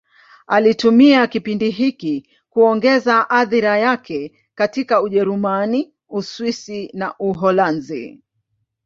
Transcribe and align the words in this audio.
Alitumia 0.47 1.27
kipindi 1.27 1.69
hiki 1.71 2.25
kuongeza 2.49 3.29
athira 3.29 3.77
yake 3.77 4.31
katika 4.55 5.01
Ujerumani, 5.01 5.93
Uswisi 6.09 6.91
na 6.93 7.17
Uholanzi. 7.19 8.19